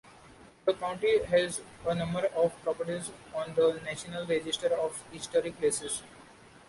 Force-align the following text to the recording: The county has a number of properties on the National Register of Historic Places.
The 0.65 0.73
county 0.73 1.21
has 1.25 1.61
a 1.87 1.93
number 1.93 2.25
of 2.35 2.59
properties 2.63 3.11
on 3.35 3.53
the 3.53 3.79
National 3.85 4.25
Register 4.25 4.73
of 4.73 5.03
Historic 5.11 5.59
Places. 5.59 6.01